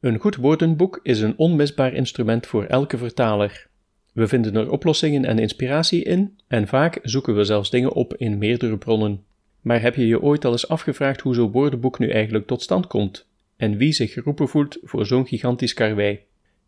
[0.00, 3.66] Een goed woordenboek is een onmisbaar instrument voor elke vertaler.
[4.12, 8.38] We vinden er oplossingen en inspiratie in, en vaak zoeken we zelfs dingen op in
[8.38, 9.24] meerdere bronnen.
[9.60, 12.86] Maar heb je je ooit al eens afgevraagd hoe zo'n woordenboek nu eigenlijk tot stand
[12.86, 13.26] komt?
[13.56, 16.20] En wie zich geroepen voelt voor zo'n gigantisch karwei?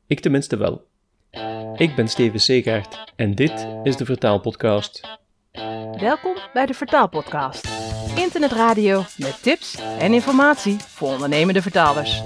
[0.07, 0.87] Ik tenminste wel.
[1.77, 5.19] Ik ben Steven Segaert en dit is de Vertaalpodcast.
[6.01, 7.69] Welkom bij de Vertaalpodcast.
[8.17, 12.23] Internetradio met tips en informatie voor ondernemende vertalers.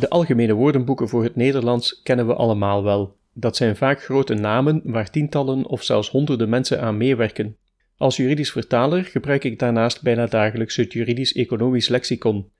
[0.00, 3.19] De algemene woordenboeken voor het Nederlands kennen we allemaal wel.
[3.40, 7.56] Dat zijn vaak grote namen waar tientallen of zelfs honderden mensen aan meewerken.
[7.96, 12.50] Als juridisch vertaler gebruik ik daarnaast bijna dagelijks het Juridisch-Economisch Lexicon.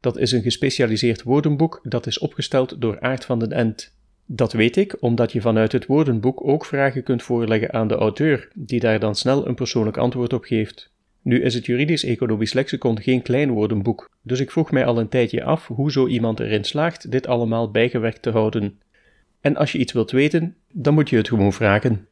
[0.00, 3.98] Dat is een gespecialiseerd woordenboek dat is opgesteld door Aart van den End.
[4.26, 8.50] Dat weet ik omdat je vanuit het woordenboek ook vragen kunt voorleggen aan de auteur,
[8.54, 10.92] die daar dan snel een persoonlijk antwoord op geeft.
[11.22, 15.44] Nu is het Juridisch-Economisch Lexicon geen klein woordenboek, dus ik vroeg mij al een tijdje
[15.44, 18.78] af hoe zo iemand erin slaagt dit allemaal bijgewerkt te houden.
[19.40, 22.08] En als je iets wilt weten, dan moet je het gewoon vragen.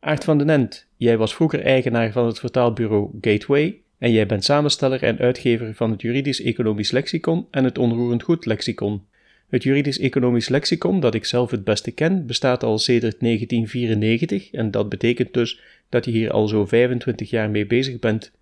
[0.00, 4.44] Aart van den End, jij was vroeger eigenaar van het vertaalbureau Gateway en jij bent
[4.44, 9.02] samensteller en uitgever van het Juridisch-Economisch Lexicon en het Onroerend Goed Lexicon.
[9.48, 14.88] Het Juridisch-Economisch Lexicon, dat ik zelf het beste ken, bestaat al sedert 1994 en dat
[14.88, 18.32] betekent dus dat je hier al zo 25 jaar mee bezig bent.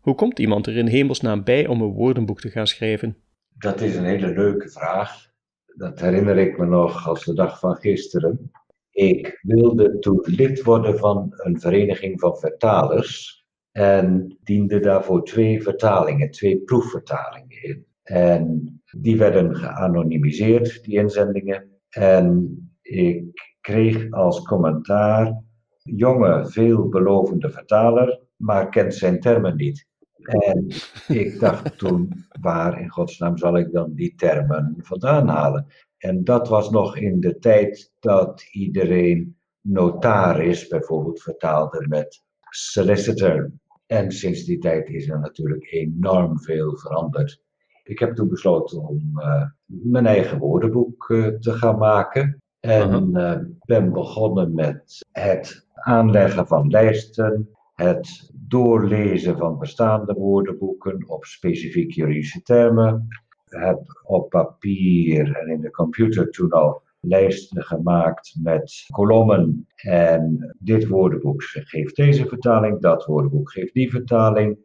[0.00, 3.16] Hoe komt iemand er in hemelsnaam bij om een woordenboek te gaan schrijven?
[3.58, 5.31] Dat is een hele leuke vraag.
[5.76, 8.50] Dat herinner ik me nog als de dag van gisteren.
[8.90, 16.30] Ik wilde toen lid worden van een vereniging van vertalers en diende daarvoor twee vertalingen,
[16.30, 17.86] twee proefvertalingen in.
[18.02, 21.70] En die werden geanonimiseerd, die inzendingen.
[21.88, 25.42] En ik kreeg als commentaar:
[25.82, 29.86] jonge, veelbelovende vertaler, maar kent zijn termen niet.
[30.22, 30.66] En
[31.08, 35.66] ik dacht toen, waar in godsnaam zal ik dan die termen vandaan halen?
[35.98, 43.50] En dat was nog in de tijd dat iedereen notaris bijvoorbeeld vertaalde met solicitor.
[43.86, 47.42] En sinds die tijd is er natuurlijk enorm veel veranderd.
[47.84, 52.42] Ik heb toen besloten om uh, mijn eigen woordenboek uh, te gaan maken.
[52.60, 61.24] En uh, ben begonnen met het aanleggen van lijsten, het doorlezen van bestaande woordenboeken op
[61.24, 63.08] specifiek juridische termen.
[63.44, 69.66] Heb op papier en in de computer toen al lijsten gemaakt met kolommen.
[69.76, 74.58] En dit woordenboek geeft deze vertaling, dat woordenboek geeft die vertaling.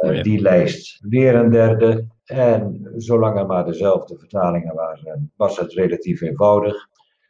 [0.00, 0.22] Oh ja.
[0.22, 2.06] Die lijst weer een derde.
[2.24, 6.88] En zolang er maar dezelfde vertalingen waren, was het relatief eenvoudig.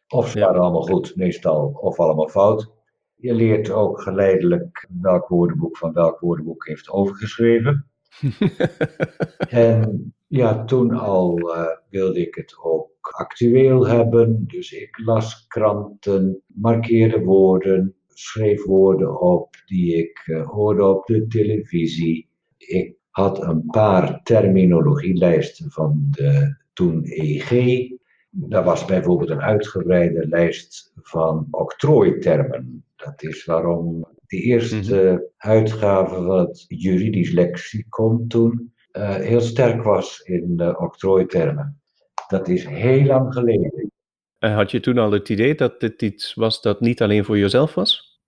[0.08, 2.70] Of ze waren allemaal goed, meestal, of allemaal fout.
[3.20, 7.86] Je leert ook geleidelijk welk woordenboek van welk woordenboek heeft overgeschreven.
[9.48, 14.44] en ja, toen al uh, wilde ik het ook actueel hebben.
[14.46, 21.26] Dus ik las kranten, markeerde woorden, schreef woorden op die ik uh, hoorde op de
[21.26, 22.28] televisie.
[22.56, 27.50] Ik had een paar terminologielijsten van de toen EG.
[28.30, 32.84] Daar was bijvoorbeeld een uitgebreide lijst van octrooitermen.
[33.04, 35.28] Dat is waarom de eerste -hmm.
[35.36, 41.80] uitgave van het juridisch lexicon toen uh, heel sterk was in uh, octrooitermen.
[42.28, 43.90] Dat is heel lang geleden.
[44.38, 47.38] Uh, had je toen al het idee dat dit iets was dat niet alleen voor
[47.38, 48.20] jezelf was?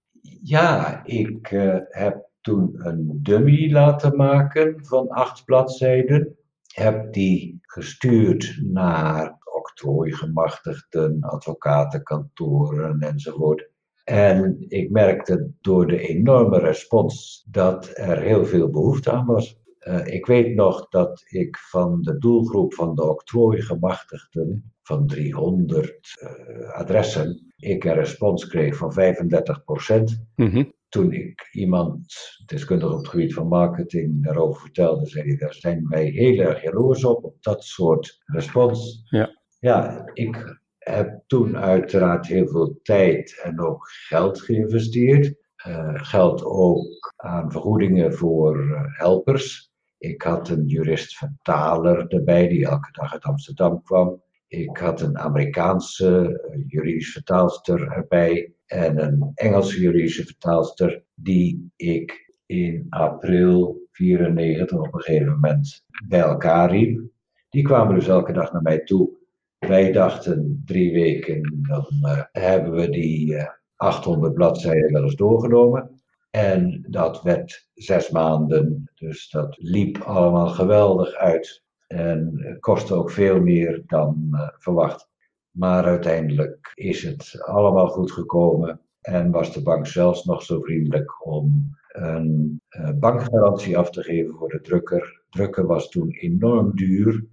[0.42, 1.48] Ja, ik
[1.88, 6.36] heb toen een dummy laten maken van acht bladzijden.
[6.75, 13.69] Heb die gestuurd naar octrooigemachtigden, advocatenkantoren enzovoort.
[14.04, 19.58] En ik merkte door de enorme respons dat er heel veel behoefte aan was.
[19.80, 26.70] Uh, ik weet nog dat ik van de doelgroep van de octrooigemachtigden, van 300 uh,
[26.70, 30.24] adressen, ik een respons kreeg van 35 procent.
[30.36, 30.72] Mm -hmm.
[30.88, 32.14] Toen ik iemand,
[32.46, 36.62] deskundig op het gebied van marketing, daarover vertelde, zei hij, daar zijn wij heel erg
[36.62, 39.03] jaloers op, op dat soort respons.
[39.04, 39.38] Ja.
[39.58, 45.34] Ja, ik heb toen uiteraard heel veel tijd en ook geld geïnvesteerd.
[45.66, 49.72] Uh, geld ook aan vergoedingen voor uh, helpers.
[49.98, 54.22] Ik had een jurist-vertaler erbij die elke dag uit Amsterdam kwam.
[54.48, 58.54] Ik had een Amerikaanse uh, juridisch vertaalster erbij.
[58.66, 66.21] en een Engelse juridische vertaalster die ik in april 94 op een gegeven moment bij
[66.21, 67.00] elkaar riep.
[67.48, 69.19] Die kwamen dus elke dag naar mij toe.
[69.66, 76.03] Wij dachten drie weken, dan uh, hebben we die uh, 800 bladzijden wel eens doorgenomen.
[76.30, 81.62] En dat werd zes maanden, dus dat liep allemaal geweldig uit.
[81.86, 85.09] En kostte ook veel meer dan uh, verwacht.
[85.51, 88.80] Maar uiteindelijk is het allemaal goed gekomen.
[89.01, 92.60] En was de bank zelfs nog zo vriendelijk om een
[92.98, 95.22] bankgarantie af te geven voor de drukker.
[95.30, 97.24] Drukken was toen enorm duur.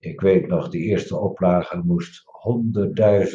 [0.00, 2.22] Ik weet nog, de eerste oplage moest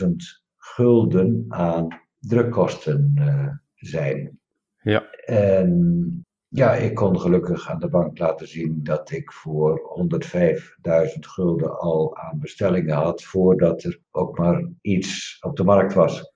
[0.02, 0.12] 100.000
[0.58, 4.40] gulden aan drukkosten uh, zijn.
[4.82, 5.10] Ja.
[5.26, 9.98] En ja, ik kon gelukkig aan de bank laten zien dat ik voor
[10.34, 16.34] 105.000 gulden al aan bestellingen had, voordat er ook maar iets op de markt was.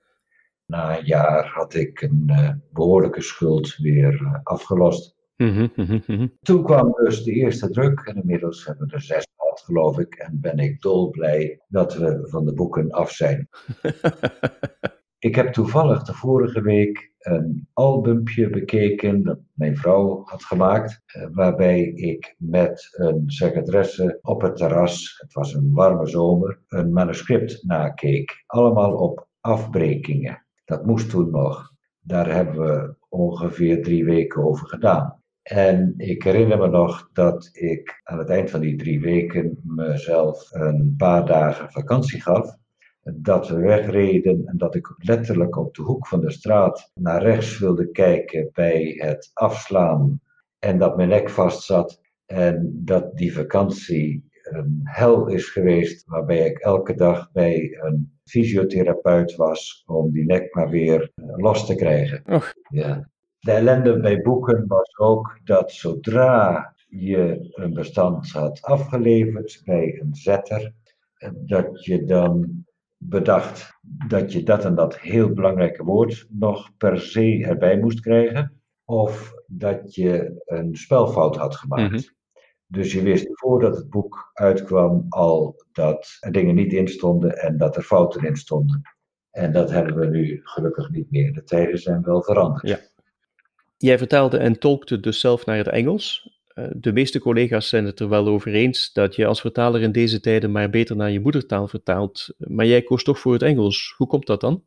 [0.66, 5.18] Na een jaar had ik een uh, behoorlijke schuld weer uh, afgelost.
[5.36, 6.32] Mm -hmm.
[6.42, 9.26] Toen kwam dus de eerste druk en inmiddels hebben we er zes
[9.58, 10.14] geloof ik.
[10.14, 13.48] En ben ik dolblij dat we van de boeken af zijn.
[15.18, 21.02] ik heb toevallig de vorige week een albumpje bekeken dat mijn vrouw had gemaakt,
[21.32, 27.64] waarbij ik met een secretaresse op het terras, het was een warme zomer, een manuscript
[27.64, 28.44] nakeek.
[28.46, 30.46] Allemaal op afbrekingen.
[30.64, 31.72] Dat moest toen nog.
[32.00, 35.19] Daar hebben we ongeveer drie weken over gedaan.
[35.50, 40.52] En ik herinner me nog dat ik aan het eind van die drie weken mezelf
[40.52, 42.56] een paar dagen vakantie gaf
[43.02, 47.58] dat we wegreden en dat ik letterlijk op de hoek van de straat naar rechts
[47.58, 50.20] wilde kijken bij het afslaan
[50.58, 56.46] en dat mijn nek vast zat en dat die vakantie een hel is geweest waarbij
[56.46, 62.22] ik elke dag bij een fysiotherapeut was om die nek maar weer los te krijgen.
[62.26, 62.52] Och.
[62.68, 63.08] Ja.
[63.40, 70.14] De ellende bij boeken was ook dat zodra je een bestand had afgeleverd bij een
[70.14, 70.72] zetter,
[71.34, 72.64] dat je dan
[72.96, 73.78] bedacht
[74.08, 79.34] dat je dat en dat heel belangrijke woord nog per se erbij moest krijgen, of
[79.46, 81.92] dat je een spelfout had gemaakt.
[81.92, 82.02] Mhm.
[82.66, 87.56] Dus je wist voordat het boek uitkwam al dat er dingen niet in stonden en
[87.56, 88.82] dat er fouten in stonden.
[89.30, 91.32] En dat hebben we nu gelukkig niet meer.
[91.32, 92.68] De tijden zijn wel veranderd.
[92.68, 92.78] Ja.
[93.82, 96.30] Jij vertaalde en tolkte dus zelf naar het Engels.
[96.54, 99.92] Uh, De meeste collega's zijn het er wel over eens dat je als vertaler in
[99.92, 102.34] deze tijden maar beter naar je moedertaal vertaalt.
[102.36, 103.94] Maar jij koos toch voor het Engels.
[103.96, 104.64] Hoe komt dat dan?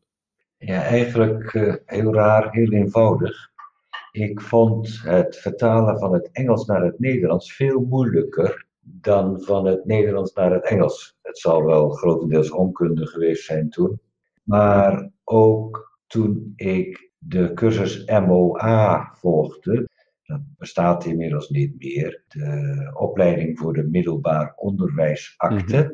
[0.58, 3.52] Ja, eigenlijk uh, heel raar, heel eenvoudig.
[4.12, 9.86] Ik vond het vertalen van het Engels naar het Nederlands veel moeilijker dan van het
[9.86, 11.18] Nederlands naar het Engels.
[11.22, 14.00] Het zal wel grotendeels onkunde geweest zijn toen.
[14.44, 19.90] Maar ook toen ik de cursus MOA volgde,
[20.24, 25.78] dat bestaat inmiddels niet meer, de opleiding voor de middelbaar onderwijsakte.
[25.78, 25.92] Mhm.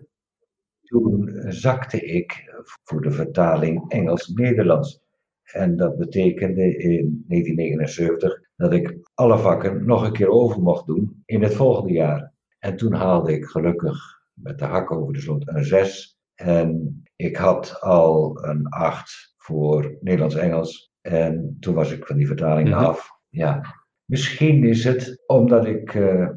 [0.81, 2.53] Toen zakte ik
[2.83, 5.01] voor de vertaling Engels-Nederlands.
[5.43, 11.21] En dat betekende in 1979 dat ik alle vakken nog een keer over mocht doen
[11.25, 12.33] in het volgende jaar.
[12.59, 16.17] En toen haalde ik gelukkig met de hak over de sloot een 6.
[16.35, 20.88] En ik had al een 8 voor Nederlands-Engels.
[21.01, 22.77] En toen was ik van die vertaling Mhm.
[22.77, 23.09] af.
[23.29, 23.61] Ja.
[24.05, 26.29] Misschien is het omdat ik eh, eh,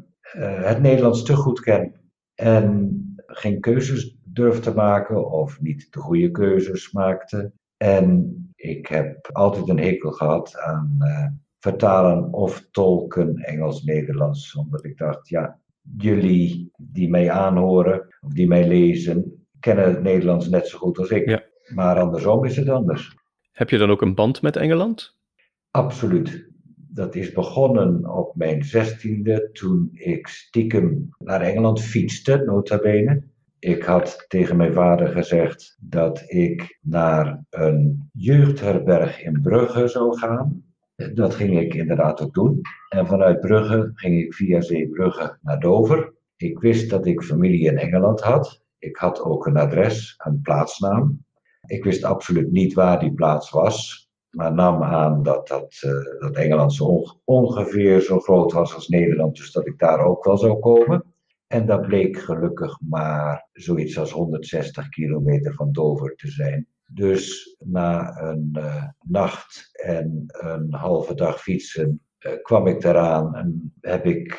[0.63, 1.93] het Nederlands te goed ken
[2.35, 7.51] en geen keuzes durf te maken of niet de goede keuzes maakte.
[7.77, 11.27] En ik heb altijd een hekel gehad aan eh,
[11.59, 15.59] vertalen of tolken Engels-Nederlands, omdat ik dacht, ja,
[15.97, 21.09] jullie die mij aanhoren of die mij lezen, kennen het Nederlands net zo goed als
[21.09, 21.29] ik.
[21.29, 21.43] Ja.
[21.73, 23.17] Maar andersom is het anders.
[23.53, 25.17] Heb je dan ook een band met Engeland?
[25.71, 26.47] Absoluut.
[26.75, 33.23] Dat is begonnen op mijn zestiende toen ik stiekem naar Engeland fietste, nota bene.
[33.59, 40.63] Ik had tegen mijn vader gezegd dat ik naar een jeugdherberg in Brugge zou gaan.
[41.13, 42.61] Dat ging ik inderdaad ook doen.
[42.89, 46.13] En vanuit Brugge ging ik via Zeebrugge naar Dover.
[46.35, 48.63] Ik wist dat ik familie in Engeland had.
[48.79, 51.25] Ik had ook een adres, een plaatsnaam.
[51.67, 56.35] Ik wist absoluut niet waar die plaats was, maar nam aan dat, dat, uh, dat
[56.35, 60.37] Engeland zo onge ongeveer zo groot was als Nederland, dus dat ik daar ook wel
[60.37, 61.03] zou komen.
[61.47, 66.67] En dat bleek gelukkig maar zoiets als 160 kilometer van Dover te zijn.
[66.87, 73.73] Dus na een uh, nacht en een halve dag fietsen uh, kwam ik eraan en
[73.81, 74.35] heb ik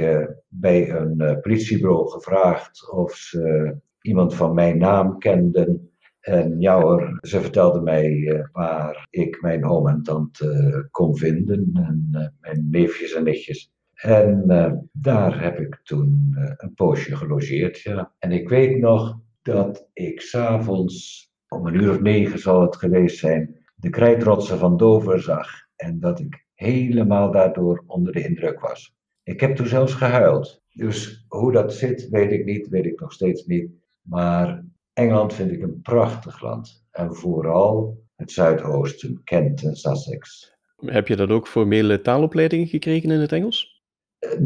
[0.49, 5.94] bij een politiebureau gevraagd of ze iemand van mijn naam kenden.
[6.25, 11.17] En ja hoor, ze vertelde mij eh, waar ik mijn oom en tante eh, kon
[11.17, 11.71] vinden.
[11.73, 13.73] En uh, mijn neefjes en nichtjes.
[13.95, 14.45] En
[14.93, 18.13] daar heb ik toen een poosje gelogeerd, ja.
[18.19, 23.19] En ik weet nog dat ik s'avonds, om een uur of negen zal het geweest
[23.19, 25.49] zijn, de krijtrotsen van Dover zag.
[25.77, 28.97] En dat ik helemaal daardoor onder de indruk was.
[29.23, 30.63] Ik heb toen zelfs gehuild.
[30.71, 33.71] Dus hoe dat zit, weet ik niet, weet ik nog steeds niet.
[34.01, 34.65] Maar
[34.95, 36.87] Engeland vind ik een prachtig land.
[36.91, 40.53] En vooral het Zuidoosten, Kent en Sussex.
[40.77, 43.83] Heb je dan ook formele taalopleidingen gekregen in het Engels?
[44.19, 44.39] Eh,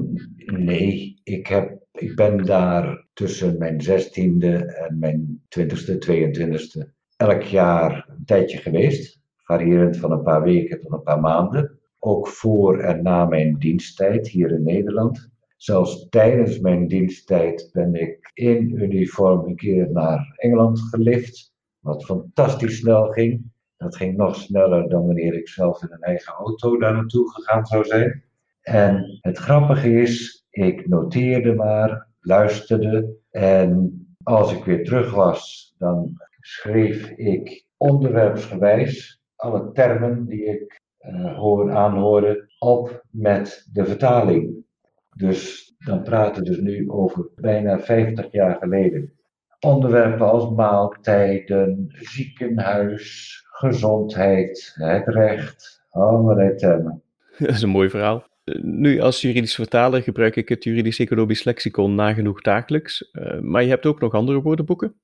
[0.46, 8.08] nee, ik, heb, ik ben daar tussen mijn zestiende en mijn twintigste, 22e elk jaar
[8.08, 9.20] een tijdje geweest.
[9.36, 11.78] Variërend van een paar weken tot een paar maanden.
[11.98, 15.30] Ook voor en na mijn diensttijd hier in Nederland.
[15.58, 22.78] Zelfs tijdens mijn diensttijd ben ik in uniform een keer naar Engeland gelift, wat fantastisch
[22.78, 23.52] snel ging.
[23.76, 27.66] Dat ging nog sneller dan wanneer ik zelf in een eigen auto daar naartoe gegaan
[27.66, 28.24] zou zijn.
[28.62, 36.12] En het grappige is, ik noteerde maar, luisterde en als ik weer terug was, dan
[36.40, 44.66] schreef ik onderwerpsgewijs alle termen die ik uh, hoor, aanhoorde op met de vertaling.
[45.18, 49.12] Dus dan praten we dus nu over bijna 50 jaar geleden.
[49.60, 57.02] Onderwerpen als maaltijden, ziekenhuis, gezondheid, het recht, allerlei termen.
[57.38, 58.26] Dat is een mooi verhaal.
[58.62, 63.86] Nu, als juridisch vertaler gebruik ik het juridisch-economisch lexicon nagenoeg dagelijks, eh, maar je hebt
[63.86, 64.94] ook nog andere woordenboeken?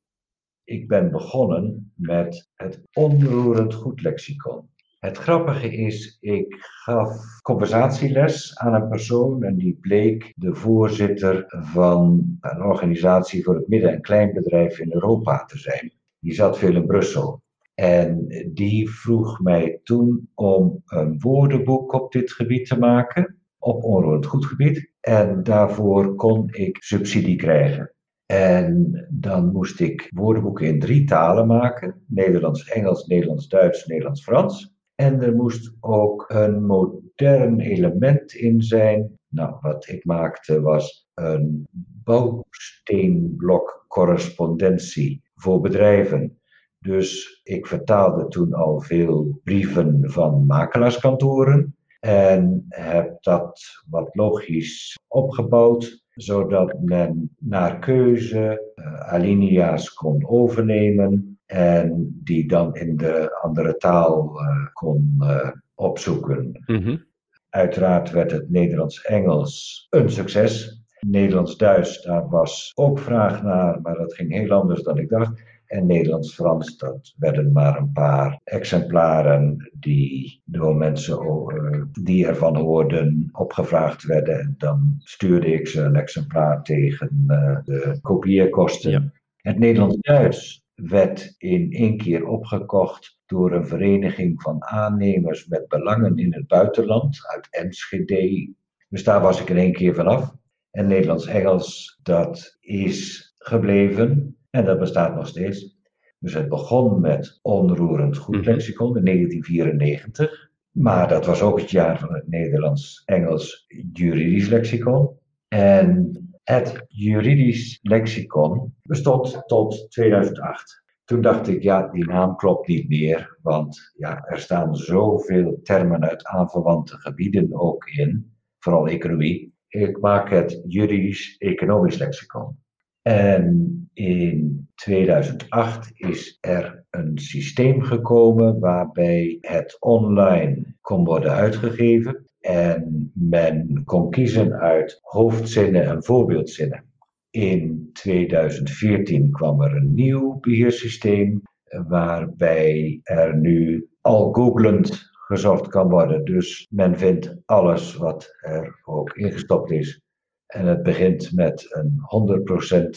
[0.65, 4.69] Ik ben begonnen met het onroerend goed lexicon.
[5.05, 12.25] Het grappige is, ik gaf conversatieles aan een persoon en die bleek de voorzitter van
[12.41, 15.93] een organisatie voor het midden- en kleinbedrijf in Europa te zijn.
[16.19, 17.43] Die zat veel in Brussel.
[17.75, 24.27] En die vroeg mij toen om een woordenboek op dit gebied te maken, op onroerend
[24.27, 24.93] goedgebied.
[25.01, 27.95] En daarvoor kon ik subsidie krijgen.
[28.27, 34.74] En dan moest ik woordenboeken in drie talen maken: Nederlands, Engels, Nederlands, Duits, Nederlands, Frans.
[34.95, 39.19] En er moest ook een modern element in zijn.
[39.29, 41.67] Nou, wat ik maakte was een
[42.05, 46.39] bouwsteenblok correspondentie voor bedrijven.
[46.79, 53.61] Dus ik vertaalde toen al veel brieven van makelaarskantoren en heb dat
[53.91, 62.97] wat logisch opgebouwd, zodat men naar keuze uh, alinea's kon overnemen en die dan in
[62.97, 66.63] de andere taal uh, kon uh, opzoeken.
[66.67, 67.05] Mm-hmm.
[67.49, 70.83] Uiteraard werd het Nederlands-Engels een succes.
[71.01, 75.43] Nederlands-Duits, daar was ook vraag naar, maar dat ging heel anders dan ik dacht.
[75.67, 83.29] En Nederlands-Frans, dat werden maar een paar exemplaren die door mensen uh, die ervan hoorden
[83.33, 84.39] opgevraagd werden.
[84.39, 87.25] En dan stuurde ik ze een exemplaar tegen
[87.65, 88.91] de kopieerkosten.
[88.91, 89.13] Ja.
[89.37, 96.33] Het Nederlands-Duits, werd in één keer opgekocht door een vereniging van aannemers met belangen in
[96.35, 98.53] het buitenland uit Enschede.
[98.89, 100.35] Dus daar was ik in één keer vanaf.
[100.71, 105.79] En Nederlands-Engels, dat is gebleven en dat bestaat nog steeds.
[106.19, 108.45] Dus het begon met onroerend goed mhm.
[108.45, 110.51] lexicon in 1994.
[110.71, 115.11] Maar dat was ook het jaar van het Nederlands-Engels juridisch lexicon.
[115.49, 120.83] En het juridisch lexicon bestond tot 2008.
[121.05, 126.05] Toen dacht ik, ja, die naam klopt niet meer, want ja, er staan zoveel termen
[126.09, 129.55] uit aanverwante gebieden ook in, vooral economie.
[129.69, 132.59] Ik maak het juridisch-economisch lexicon.
[133.03, 142.24] En in 2008 is er een systeem gekomen waarbij het online kon worden uitgegeven.
[142.45, 146.85] En men kon kiezen uit hoofdzinnen en voorbeeldzinnen.
[147.31, 151.43] In 2014 kwam er een nieuw beheersysteem
[151.89, 156.25] waarbij er nu al googlend gezocht kan worden.
[156.25, 160.01] Dus men vindt alles wat er ook ingestopt is.
[160.47, 161.99] En het begint met een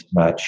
[0.06, 0.46] 100% match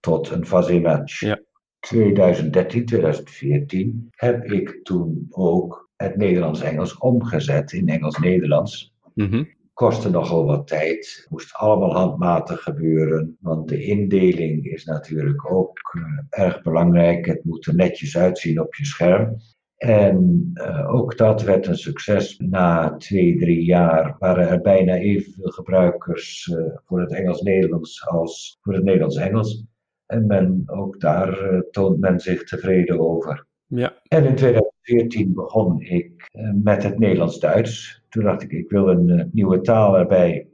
[0.00, 1.20] tot een fuzzy match.
[1.20, 1.40] Ja.
[1.80, 8.94] 2013, 2014 heb ik toen ook het Nederlands-Engels omgezet in Engels-Nederlands.
[9.14, 15.78] Mm Kostte nogal wat tijd, moest allemaal handmatig gebeuren, want de indeling is natuurlijk ook
[15.96, 16.04] uh,
[16.44, 17.26] erg belangrijk.
[17.26, 19.36] Het moet er netjes uitzien op je scherm.
[19.76, 22.38] En uh, ook dat werd een succes.
[22.38, 28.74] Na twee, drie jaar waren er bijna evenveel gebruikers uh, voor het Engels-Nederlands als voor
[28.74, 29.64] het Nederlands-Engels.
[30.06, 33.46] En men, ook daar eh, toont men zich tevreden over.
[33.74, 34.00] Ja.
[34.08, 38.02] En in 2014 begon ik eh, met het Nederlands-Duits.
[38.08, 40.48] Toen dacht ik, ik wil een eh, nieuwe taal erbij.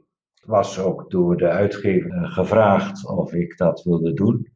[0.45, 4.47] Was ook door de uitgever gevraagd of ik dat wilde doen.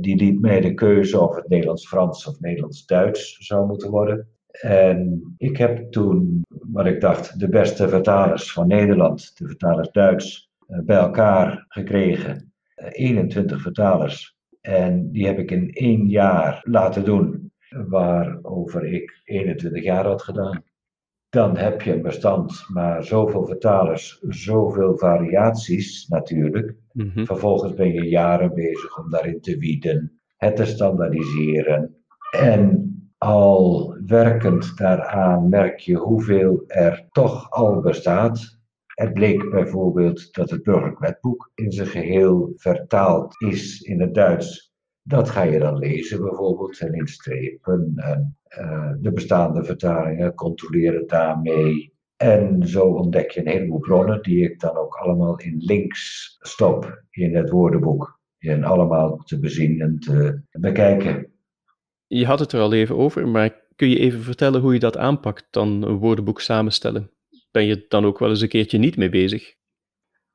[0.00, 4.28] Die liet mij de keuze of het Nederlands-Frans of Nederlands-Duits zou moeten worden.
[4.60, 10.50] En ik heb toen, wat ik dacht, de beste vertalers van Nederland, de vertalers Duits,
[10.66, 12.52] bij elkaar gekregen.
[12.74, 14.36] 21 vertalers.
[14.60, 17.37] En die heb ik in één jaar laten doen,
[17.88, 20.62] waarover ik 21 jaar had gedaan.
[21.28, 26.74] Dan heb je een bestand, maar zoveel vertalers, zoveel variaties natuurlijk.
[26.92, 27.24] Mhm.
[27.24, 31.96] Vervolgens ben je jaren bezig om daarin te wieden, het te standaardiseren.
[32.30, 38.58] En al werkend daaraan merk je hoeveel er toch al bestaat.
[38.86, 44.67] Het bleek bijvoorbeeld dat het burgerlijk wetboek in zijn geheel vertaald is in het Duits.
[45.08, 51.06] Dat ga je dan lezen bijvoorbeeld en in strepen en uh, de bestaande vertalingen controleren
[51.06, 51.92] daarmee.
[52.16, 57.02] En zo ontdek je een heleboel bronnen die ik dan ook allemaal in links stop
[57.10, 58.20] in het woordenboek.
[58.38, 61.32] En allemaal te bezien en te bekijken.
[62.06, 64.96] Je had het er al even over, maar kun je even vertellen hoe je dat
[64.96, 67.10] aanpakt, dan een woordenboek samenstellen?
[67.50, 69.54] Ben je dan ook wel eens een keertje niet mee bezig?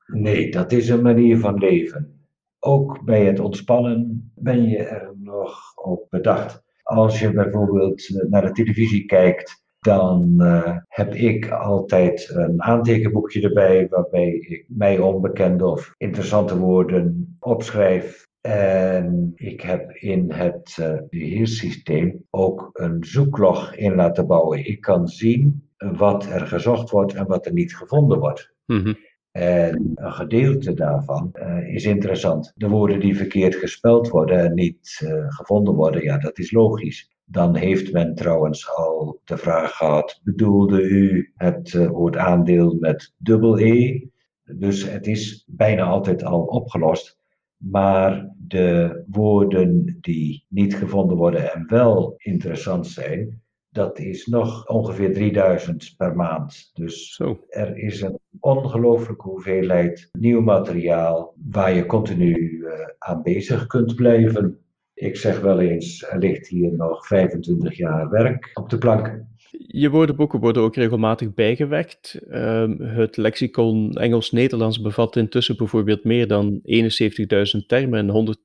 [0.06, 2.23] Nee, dat is een manier van leven.
[2.66, 6.64] Ook bij het ontspannen ben je er nog op bedacht.
[6.84, 13.42] Als je bijvoorbeeld eh, naar de televisie kijkt, dan uh, heb ik altijd een aantekenboekje
[13.42, 18.28] erbij waarbij ik mij onbekende of interessante woorden opschrijf.
[18.42, 24.66] En ik heb in het uh, beheerssysteem ook een zoeklog in laten bouwen.
[24.66, 28.54] Ik kan zien wat er gezocht wordt en wat er niet gevonden wordt.
[28.66, 28.94] Mhm.
[29.34, 32.52] En een gedeelte daarvan uh, is interessant.
[32.56, 37.12] De woorden die verkeerd gespeld worden en niet uh, gevonden worden, ja, dat is logisch.
[37.26, 43.14] Dan heeft men trouwens al de vraag gehad: bedoelde u het uh, woord aandeel met
[43.18, 44.08] dubbel E?
[44.44, 47.18] Dus het is bijna altijd al opgelost.
[47.58, 53.43] Maar de woorden die niet gevonden worden en wel interessant zijn,
[53.74, 56.72] dat is nog ongeveer 3000 per maand.
[56.74, 57.40] Dus Zo.
[57.50, 64.58] er is een ongelooflijke hoeveelheid nieuw materiaal waar je continu uh, aan bezig kunt blijven.
[64.94, 69.22] Ik zeg wel eens, er ligt hier nog 25 jaar werk op de plank.
[69.58, 72.20] Je woordenboeken worden ook regelmatig bijgewerkt.
[72.30, 78.36] Uh, het lexicon Engels-Nederlands bevat intussen bijvoorbeeld meer dan 71.000 termen en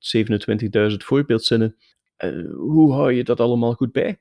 [0.90, 1.76] 127.000 voorbeeldzinnen.
[2.24, 4.18] Uh, hoe hou je dat allemaal goed bij?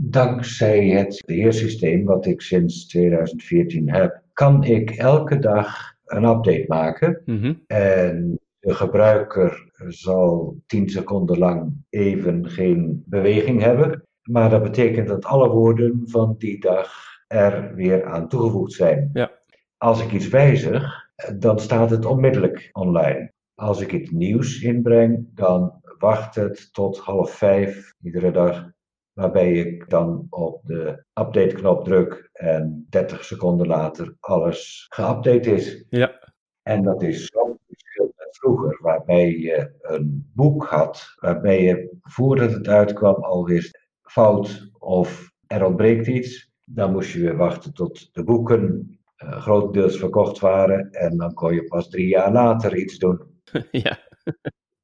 [0.00, 7.22] Dankzij het beheersysteem wat ik sinds 2014 heb, kan ik elke dag een update maken.
[7.24, 7.62] Mm-hmm.
[7.66, 14.02] En de gebruiker zal 10 seconden lang even geen beweging hebben.
[14.22, 16.92] Maar dat betekent dat alle woorden van die dag
[17.26, 19.10] er weer aan toegevoegd zijn.
[19.12, 19.30] Ja.
[19.76, 23.32] Als ik iets wijzig, dan staat het onmiddellijk online.
[23.54, 28.76] Als ik iets nieuws inbreng, dan wacht het tot half vijf iedere dag
[29.18, 35.84] waarbij ik dan op de update-knop druk en 30 seconden later alles geüpdate is.
[35.88, 36.32] Ja.
[36.62, 42.52] En dat is zo'n verschil met vroeger, waarbij je een boek had, waarbij je voordat
[42.52, 46.50] het uitkwam alweer fout of er ontbreekt iets.
[46.64, 51.54] Dan moest je weer wachten tot de boeken uh, grotendeels verkocht waren en dan kon
[51.54, 53.20] je pas drie jaar later iets doen.
[53.70, 53.98] ja.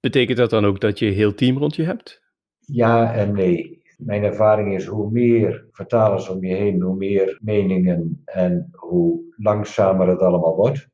[0.00, 2.22] Betekent dat dan ook dat je heel team rond je hebt?
[2.58, 3.82] Ja en nee.
[3.98, 10.08] Mijn ervaring is hoe meer vertalers om je heen, hoe meer meningen en hoe langzamer
[10.08, 10.88] het allemaal wordt.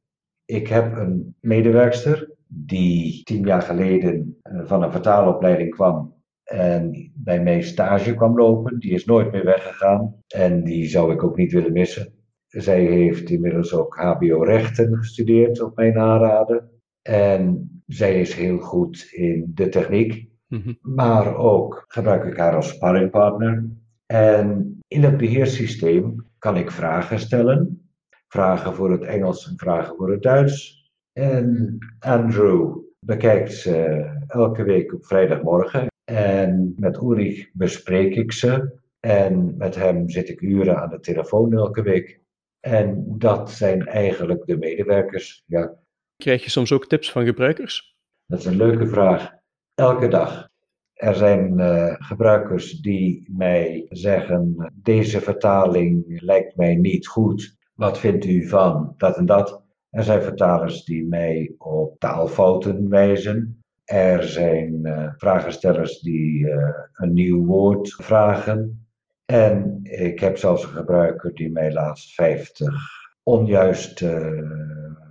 [0.45, 7.63] Ik heb een medewerkster die tien jaar geleden van een vertaalopleiding kwam en bij mij
[7.63, 8.79] stage kwam lopen.
[8.79, 12.13] Die is nooit meer weggegaan en die zou ik ook niet willen missen.
[12.47, 16.71] Zij heeft inmiddels ook HBO-rechten gestudeerd op mijn aanraden.
[17.03, 20.30] En zij is heel goed in de techniek.
[20.51, 20.79] Mm-hmm.
[20.81, 23.65] Maar ook gebruik ik haar als sparringpartner.
[24.07, 27.91] En in het beheerssysteem kan ik vragen stellen.
[28.29, 30.89] Vragen voor het Engels en vragen voor het Duits.
[31.13, 35.87] En Andrew bekijkt ze elke week op vrijdagmorgen.
[36.05, 38.79] En met Ulrich bespreek ik ze.
[39.01, 42.21] En met hem zit ik uren aan de telefoon elke week.
[42.61, 45.43] En dat zijn eigenlijk de medewerkers.
[45.47, 45.75] Ja.
[46.17, 47.97] Krijg je soms ook tips van gebruikers?
[48.27, 49.39] Dat is een leuke vraag.
[49.81, 50.49] Elke dag.
[50.95, 57.57] Er zijn uh, gebruikers die mij zeggen: deze vertaling lijkt mij niet goed.
[57.75, 59.63] Wat vindt u van dat en dat?
[59.91, 63.63] Er zijn vertalers die mij op taalfouten wijzen.
[63.85, 68.87] Er zijn uh, vragenstellers die uh, een nieuw woord vragen.
[69.25, 72.75] En ik heb zelfs een gebruiker die mij laatst 50
[73.23, 74.09] onjuiste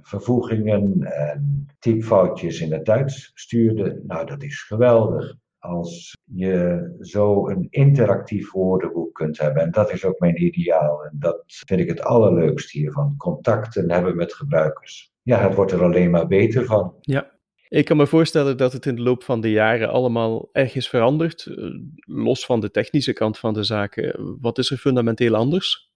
[0.01, 4.01] vervoegingen en typfoutjes in het Duits stuurde.
[4.07, 5.35] Nou, dat is geweldig.
[5.59, 9.63] Als je zo een interactief woordenboek kunt hebben.
[9.63, 11.05] En dat is ook mijn ideaal.
[11.05, 13.13] En dat vind ik het allerleukst hiervan.
[13.17, 15.11] Contacten hebben met gebruikers.
[15.21, 16.93] Ja, het wordt er alleen maar beter van.
[17.01, 17.31] Ja,
[17.69, 21.45] ik kan me voorstellen dat het in de loop van de jaren allemaal ergens verandert,
[21.45, 21.55] eh,
[21.99, 24.37] los van de technische kant van de zaken.
[24.41, 25.91] Wat is er fundamenteel anders?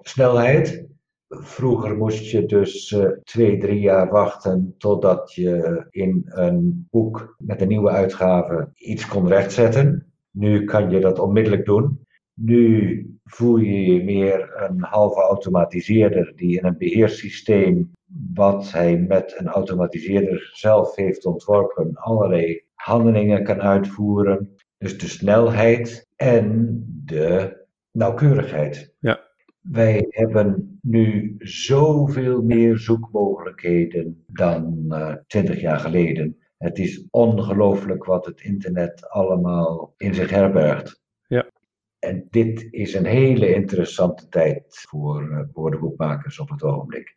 [0.00, 0.86] Snelheid.
[1.28, 7.60] Vroeger moest je dus uh, twee, drie jaar wachten totdat je in een boek met
[7.60, 10.12] een nieuwe uitgave iets kon rechtzetten.
[10.30, 12.06] Nu kan je dat onmiddellijk doen.
[12.34, 17.90] Nu voel je je meer een halve automatiseerder die in een beheerssysteem
[18.34, 24.54] wat hij met een automatiseerder zelf heeft ontworpen, allerlei handelingen kan uitvoeren.
[24.78, 27.56] Dus de snelheid en de
[27.90, 28.94] nauwkeurigheid.
[28.98, 29.27] Ja.
[29.70, 36.36] Wij hebben nu zoveel meer zoekmogelijkheden dan uh, twintig jaar geleden.
[36.58, 41.02] Het is ongelooflijk wat het internet allemaal in zich herbergt.
[41.26, 41.50] Ja.
[41.98, 47.16] En dit is een hele interessante tijd voor woordenboekmakers op het ogenblik.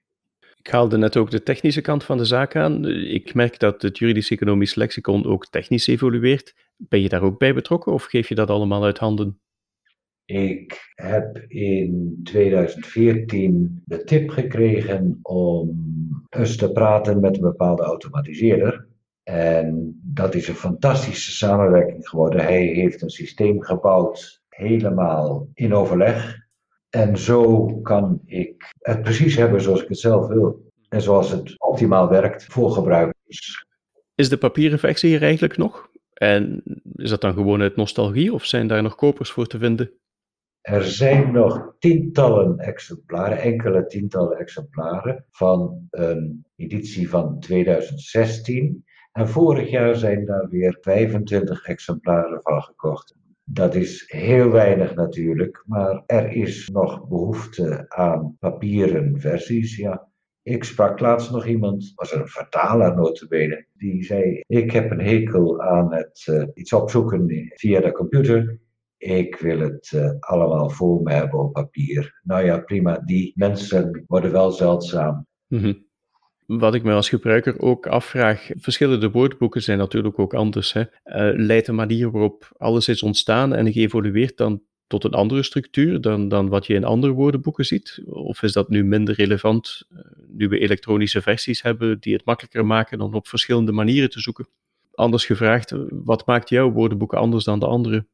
[0.58, 2.86] Ik haalde net ook de technische kant van de zaak aan.
[2.90, 6.56] Ik merk dat het juridisch-economisch lexicon ook technisch evolueert.
[6.78, 9.40] Ben je daar ook bij betrokken of geef je dat allemaal uit handen?
[10.32, 15.80] Ik heb in 2014 de tip gekregen om
[16.30, 18.88] eens te praten met een bepaalde automatiseerder.
[19.24, 22.41] En dat is een fantastische samenwerking geworden.
[22.41, 26.38] Hij heeft een systeem gebouwd, helemaal in overleg.
[26.89, 30.72] En zo kan ik het precies hebben zoals ik het zelf wil.
[30.89, 33.65] En zoals het optimaal werkt voor gebruikers.
[34.15, 35.89] Is de papieren versie er eigenlijk nog?
[36.13, 36.63] En
[36.96, 39.91] is dat dan gewoon uit nostalgie of zijn daar nog kopers voor te vinden?
[40.62, 48.86] Er zijn nog tientallen exemplaren, enkele tientallen exemplaren van een editie van 2016.
[49.12, 53.15] En vorig jaar zijn daar weer 25 exemplaren van gekocht.
[53.43, 59.78] Dat is heel weinig natuurlijk, maar er is nog behoefte aan papieren versies.
[59.78, 60.10] Ja.
[60.43, 65.62] Ik sprak laatst nog iemand, was een vertaler notabene, die zei: Ik heb een hekel
[65.62, 68.60] aan het uh, iets opzoeken via de computer.
[69.02, 72.20] Ik wil het uh, allemaal voor me hebben op papier.
[72.24, 72.98] Nou ja, prima.
[73.06, 75.28] Die mensen worden wel zeldzaam.
[75.48, 75.86] -hmm.
[76.46, 80.74] Wat ik me als gebruiker ook afvraag, verschillende woordboeken zijn natuurlijk ook anders.
[80.74, 80.82] Hè?
[80.82, 80.86] Uh,
[81.46, 86.28] leidt de manier waarop alles is ontstaan en geëvolueerd dan tot een andere structuur dan,
[86.28, 88.02] dan wat je in andere woordenboeken ziet?
[88.06, 92.66] Of is dat nu minder relevant uh, nu we elektronische versies hebben die het makkelijker
[92.66, 94.48] maken om op verschillende manieren te zoeken?
[94.94, 98.06] Anders gevraagd, wat maakt jouw woordenboeken anders dan de andere?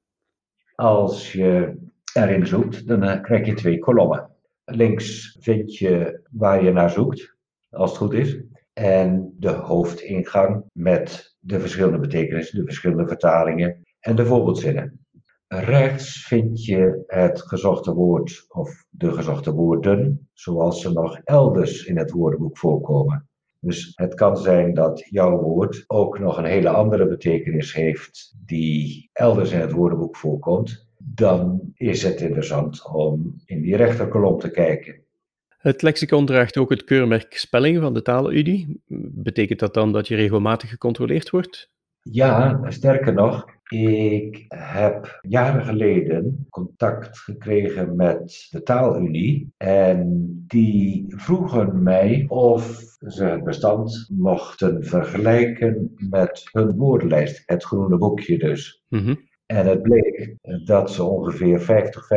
[0.82, 1.78] Als je
[2.14, 4.30] erin zoekt, dan uh, krijg je twee kolommen.
[4.66, 7.36] Links vind je waar je naar zoekt
[7.70, 8.40] als het goed is.
[8.74, 15.06] En de hoofdingang met de verschillende betekenissen, de verschillende vertalingen en de voorbeeldzinnen.
[15.48, 21.98] Rechts vind je het gezochte woord of de gezochte woorden, zoals ze nog elders in
[21.98, 23.27] het woordenboek voorkomen.
[23.60, 29.10] Dus het kan zijn dat jouw woord ook nog een hele andere betekenis heeft die
[29.14, 30.88] elders in het woordenboek voorkomt.
[30.98, 35.02] Dan is het interessant om in die rechterkolom te kijken.
[35.48, 38.82] Het lexicon draagt ook het keurmerk spelling van de Talenunie.
[39.12, 41.72] Betekent dat dan dat je regelmatig gecontroleerd wordt?
[42.02, 51.84] Ja, sterker nog, ik heb jaren geleden contact gekregen met de Taalunie en die vroegen
[51.84, 58.84] mij of ze het bestand mochten vergelijken met hun woordenlijst, het groene boekje dus.
[58.90, 62.08] Mm en het bleek dat ze ongeveer 50,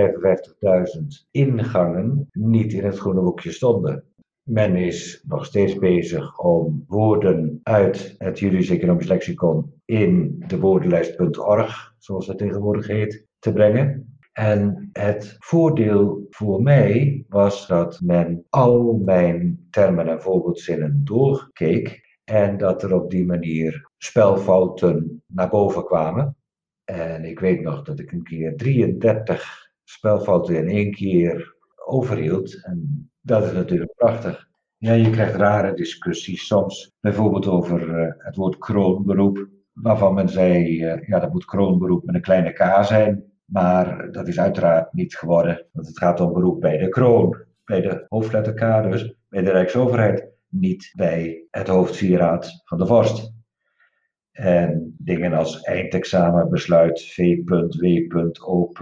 [1.00, 4.04] 55.000 ingangen niet in het groene boekje stonden.
[4.42, 11.94] Men is nog steeds bezig om woorden uit het juridisch economisch lexicon in de woordenlijst.org,
[11.98, 14.18] zoals dat tegenwoordig heet, te brengen.
[14.33, 22.57] En het voordeel voor mij was dat men al mijn termen en voorbeeldzinnen doorkeek en
[22.57, 26.37] dat er op die manier spelfouten naar boven kwamen.
[26.85, 32.64] En ik weet nog dat ik een keer 33 spelfouten in één keer overhield.
[32.64, 34.48] En dat is natuurlijk prachtig.
[34.76, 36.92] Ja, je krijgt rare discussies soms.
[37.00, 39.48] Bijvoorbeeld over uh, het woord kroonberoep.
[39.82, 43.24] Waarvan men zei, uh, ja, dat moet kroonberoep met een kleine k zijn.
[43.44, 45.66] Maar dat is uiteraard niet geworden.
[45.72, 47.36] Want het gaat om beroep bij de kroon.
[47.64, 49.14] Bij de hoofdletter K dus.
[49.28, 50.28] Bij de Rijksoverheid.
[50.48, 53.32] Niet bij het hoofdsieraad van de vorst.
[54.32, 58.72] En dingen als eindexamenbesluit, V.W.O.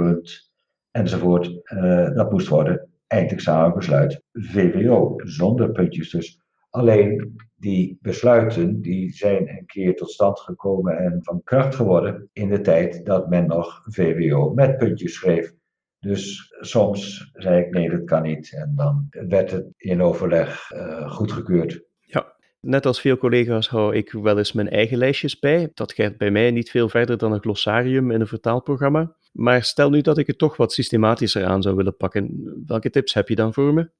[0.90, 6.40] enzovoort, uh, dat moest worden eindexamenbesluit VWO, zonder puntjes dus.
[6.70, 12.48] Alleen die besluiten die zijn een keer tot stand gekomen en van kracht geworden in
[12.48, 15.52] de tijd dat men nog VWO met puntjes schreef.
[16.00, 18.52] Dus soms zei ik nee, dat kan niet.
[18.52, 21.82] En dan werd het in overleg uh, goedgekeurd.
[22.00, 25.70] Ja, net als veel collega's hou ik wel eens mijn eigen lijstjes bij.
[25.74, 29.16] Dat gaat bij mij niet veel verder dan een glossarium in een vertaalprogramma.
[29.32, 32.52] Maar stel nu dat ik het toch wat systematischer aan zou willen pakken.
[32.66, 33.90] Welke tips heb je dan voor me?